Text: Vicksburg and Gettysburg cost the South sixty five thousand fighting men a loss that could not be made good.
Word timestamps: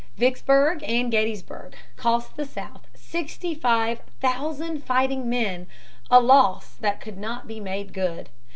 Vicksburg 0.17 0.81
and 0.87 1.11
Gettysburg 1.11 1.75
cost 1.95 2.35
the 2.35 2.43
South 2.47 2.87
sixty 2.95 3.53
five 3.53 3.99
thousand 4.19 4.83
fighting 4.83 5.29
men 5.29 5.67
a 6.09 6.19
loss 6.19 6.73
that 6.77 6.99
could 7.01 7.19
not 7.19 7.47
be 7.47 7.59
made 7.59 7.93
good. 7.93 8.29